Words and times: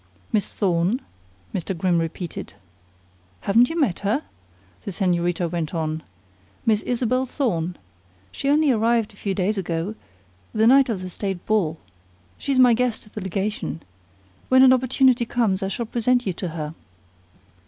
"Miss 0.33 0.51
Thorne?" 0.51 0.99
Mr. 1.53 1.77
Grimm 1.77 1.99
repeated. 1.99 2.55
"Haven't 3.41 3.69
you 3.69 3.79
met 3.79 3.99
her?" 3.99 4.23
the 4.83 4.89
señorita 4.89 5.47
went 5.51 5.75
on. 5.75 6.01
"Miss 6.65 6.81
Isabel 6.81 7.27
Thorne? 7.27 7.75
She 8.31 8.49
only 8.49 8.71
arrived 8.71 9.13
a 9.13 9.15
few 9.15 9.35
days 9.35 9.59
ago 9.59 9.93
the 10.53 10.65
night 10.65 10.89
of 10.89 11.01
the 11.03 11.09
state 11.11 11.45
ball. 11.45 11.77
She's 12.39 12.57
my 12.57 12.73
guest 12.73 13.05
at 13.05 13.13
the 13.13 13.21
legation. 13.21 13.83
When 14.49 14.63
an 14.63 14.73
opportunity 14.73 15.23
comes 15.23 15.61
I 15.61 15.67
shall 15.67 15.85
present 15.85 16.25
you 16.25 16.33
to 16.33 16.47
her." 16.47 16.73